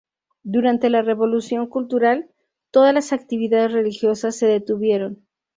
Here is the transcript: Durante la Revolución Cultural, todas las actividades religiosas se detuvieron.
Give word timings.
Durante 0.41 0.89
la 0.89 1.03
Revolución 1.03 1.67
Cultural, 1.67 2.27
todas 2.71 2.91
las 2.91 3.13
actividades 3.13 3.71
religiosas 3.71 4.35
se 4.35 4.47
detuvieron. 4.47 5.23